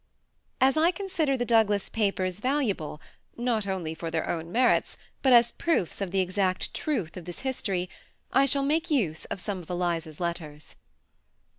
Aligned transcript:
As 0.59 0.77
I 0.77 0.89
consider 0.89 1.37
the 1.37 1.45
Douglas 1.45 1.87
papers 1.87 2.39
valuable, 2.39 2.99
not 3.37 3.67
only 3.67 3.93
for 3.93 4.09
their 4.09 4.27
own 4.27 4.51
merits, 4.51 4.97
but 5.21 5.31
as 5.31 5.51
proofs 5.51 6.01
of 6.01 6.09
the 6.09 6.21
exact 6.21 6.73
truth 6.73 7.15
of 7.17 7.25
this 7.25 7.41
history, 7.41 7.87
I 8.33 8.45
shall 8.45 8.63
make 8.63 8.89
use 8.89 9.25
of 9.25 9.39
some 9.39 9.59
of 9.61 9.69
Eliza's 9.69 10.19
letters. 10.19 10.75